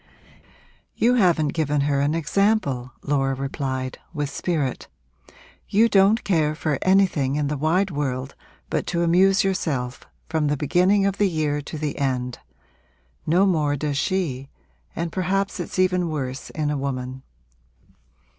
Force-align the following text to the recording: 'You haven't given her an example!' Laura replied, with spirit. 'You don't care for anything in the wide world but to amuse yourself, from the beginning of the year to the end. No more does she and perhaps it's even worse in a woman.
'You 0.95 1.13
haven't 1.13 1.49
given 1.49 1.81
her 1.81 2.01
an 2.01 2.15
example!' 2.15 2.91
Laura 3.03 3.35
replied, 3.35 3.99
with 4.15 4.31
spirit. 4.31 4.87
'You 5.69 5.87
don't 5.87 6.23
care 6.23 6.55
for 6.55 6.79
anything 6.81 7.35
in 7.35 7.49
the 7.49 7.55
wide 7.55 7.91
world 7.91 8.33
but 8.71 8.87
to 8.87 9.03
amuse 9.03 9.43
yourself, 9.43 10.01
from 10.27 10.47
the 10.47 10.57
beginning 10.57 11.05
of 11.05 11.19
the 11.19 11.29
year 11.29 11.61
to 11.61 11.77
the 11.77 11.99
end. 11.99 12.39
No 13.27 13.45
more 13.45 13.75
does 13.75 13.95
she 13.99 14.49
and 14.95 15.11
perhaps 15.11 15.59
it's 15.59 15.77
even 15.77 16.09
worse 16.09 16.49
in 16.49 16.71
a 16.71 16.77
woman. 16.79 17.21